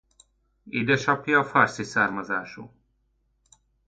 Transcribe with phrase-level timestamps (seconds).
[0.69, 2.73] Édesapja Parsi származású.